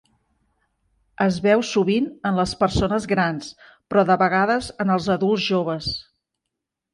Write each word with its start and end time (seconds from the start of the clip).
Es 1.25 1.35
veu 1.43 1.61
sovint 1.71 2.07
en 2.29 2.39
les 2.41 2.53
persones 2.63 3.05
grans, 3.11 3.51
però 3.93 4.05
de 4.09 4.17
vegades 4.23 4.71
en 4.87 4.95
els 4.97 5.11
adults 5.19 5.47
joves. 5.51 5.93